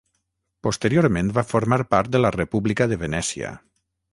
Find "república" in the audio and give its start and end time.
2.39-2.89